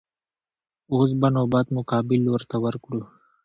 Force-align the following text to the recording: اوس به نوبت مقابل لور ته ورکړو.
اوس 0.93 1.09
به 1.19 1.27
نوبت 1.35 1.65
مقابل 1.77 2.19
لور 2.25 2.41
ته 2.49 2.57
ورکړو. 2.65 3.01